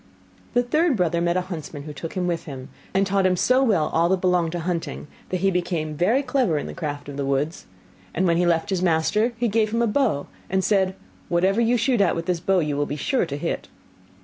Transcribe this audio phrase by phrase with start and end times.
[0.55, 3.61] The third brother met a huntsman, who took him with him, and taught him so
[3.61, 7.17] well all that belonged to hunting, that he became very clever in the craft of
[7.17, 7.67] the woods;
[8.11, 10.95] and when he left his master he gave him a bow, and said,
[11.29, 13.67] 'Whatever you shoot at with this bow you will be sure to hit.